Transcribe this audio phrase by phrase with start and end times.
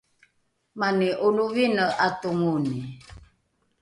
[0.79, 2.79] mani ’olovine ’atongoni